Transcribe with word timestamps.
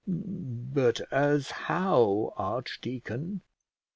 "But 0.07 0.99
as 1.13 1.51
how, 1.51 2.33
archdeacon?" 2.35 3.41